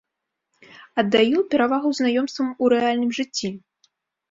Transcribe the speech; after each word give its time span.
Аддаю 1.01 1.37
перавагу 1.51 1.89
знаёмствам 1.99 2.49
у 2.65 2.73
рэальным 2.75 3.15
жыцці. 3.21 3.55